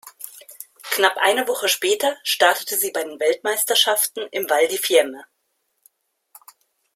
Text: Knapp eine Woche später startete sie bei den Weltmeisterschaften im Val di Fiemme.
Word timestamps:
Knapp 0.95 1.17
eine 1.17 1.47
Woche 1.47 1.67
später 1.69 2.17
startete 2.23 2.75
sie 2.75 2.89
bei 2.89 3.03
den 3.03 3.19
Weltmeisterschaften 3.19 4.27
im 4.31 4.49
Val 4.49 4.67
di 4.67 4.79
Fiemme. 4.79 5.25